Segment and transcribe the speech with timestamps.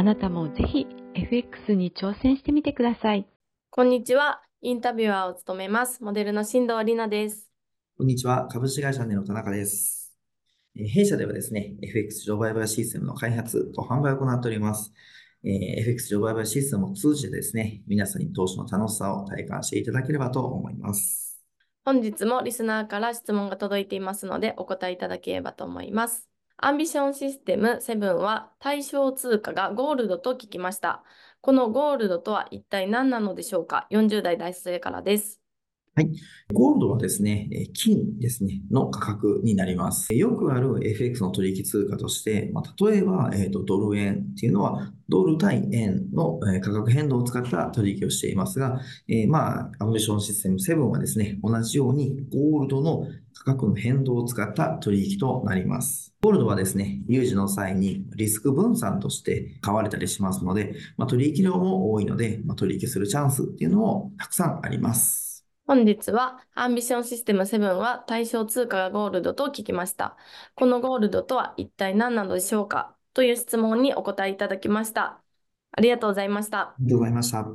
[0.00, 3.26] あなたもぜひ FX に挑戦してみてください。
[3.68, 4.40] こんにちは。
[4.62, 6.02] インタビュアーを務めます。
[6.02, 7.50] モデルの新藤里奈です。
[7.98, 8.48] こんにちは。
[8.48, 10.16] 株式会社ネの田中です。
[10.74, 14.90] 弊社ではですね、FX 自動売買システムの開発と販売を行っております。
[15.44, 21.38] えー、FX 自動売買システムを通じてですね、皆さんに投資の楽しさを体感していただければと思います。
[21.84, 26.30] 本日もリスナーから質問が届いていますので、お答えいただければと思います。
[26.62, 31.02] アンビションシステム7は対象通貨がゴールドと聞きました。
[31.40, 35.39] このゴールドとは一体何なのでしょうか ?40 代大生からです。
[35.96, 36.10] はい。
[36.52, 40.14] ゴールドはですね、金ですね、の価格になります。
[40.14, 56.14] よくある FX の取引通貨として、まあ、例えば、えーと、ドル円っていうのは、ドル対円の価格変動を使った取引をしていますが、えー、まあ、アンビションシステム7はですね、同じようにゴールドの価格の変動を使った取引となります。
[56.22, 65.29] ゴールドはですね、有事の際にリスク分散として買われたりしますので、まあ、取引量も多いので、まあ、取引するチャンスっていうのもたくさんあります。
[65.70, 70.16] 本日はアンビションシステム7は対象通貨がゴールドと聞きました。
[70.56, 72.96] このゴールドとは一体何なのでしょうか？
[73.14, 75.22] という質問にお答えいただきました。
[75.70, 76.58] ありがとうございました。
[76.58, 77.38] ありがとうございました。
[77.38, 77.46] 聞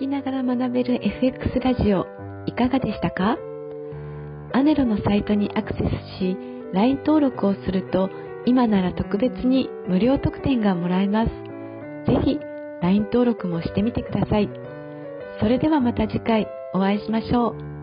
[0.00, 2.04] きながら学べる FX ラジオ
[2.44, 3.38] いかがでしたか？
[4.52, 6.36] アネロのサイトにアクセスし
[6.74, 8.10] LINE 登録をすると
[8.44, 11.30] 今なら特別に無料特典がもらえます。
[12.12, 12.38] ぜひ
[12.82, 14.50] LINE 登録もしてみてください。
[15.40, 17.73] それではまた次回お会いしましょう。